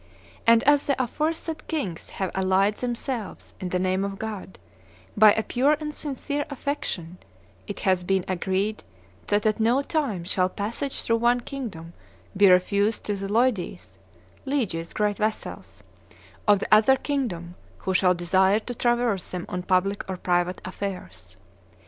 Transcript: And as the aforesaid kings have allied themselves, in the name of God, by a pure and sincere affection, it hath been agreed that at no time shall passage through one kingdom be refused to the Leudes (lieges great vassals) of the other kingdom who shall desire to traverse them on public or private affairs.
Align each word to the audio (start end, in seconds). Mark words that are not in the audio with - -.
And 0.51 0.63
as 0.63 0.87
the 0.87 0.99
aforesaid 0.99 1.67
kings 1.67 2.09
have 2.09 2.31
allied 2.33 2.77
themselves, 2.77 3.53
in 3.59 3.69
the 3.69 3.77
name 3.77 4.03
of 4.03 4.17
God, 4.17 4.57
by 5.15 5.31
a 5.33 5.43
pure 5.43 5.77
and 5.79 5.93
sincere 5.93 6.43
affection, 6.49 7.19
it 7.67 7.81
hath 7.81 8.07
been 8.07 8.25
agreed 8.27 8.81
that 9.27 9.45
at 9.45 9.59
no 9.59 9.83
time 9.83 10.23
shall 10.23 10.49
passage 10.49 11.03
through 11.03 11.17
one 11.17 11.41
kingdom 11.41 11.93
be 12.35 12.49
refused 12.49 13.03
to 13.03 13.15
the 13.15 13.29
Leudes 13.31 13.99
(lieges 14.43 14.91
great 14.91 15.17
vassals) 15.17 15.83
of 16.47 16.57
the 16.61 16.67
other 16.73 16.95
kingdom 16.95 17.53
who 17.77 17.93
shall 17.93 18.15
desire 18.15 18.57
to 18.57 18.73
traverse 18.73 19.29
them 19.29 19.45
on 19.49 19.61
public 19.61 20.03
or 20.09 20.17
private 20.17 20.61
affairs. 20.65 21.37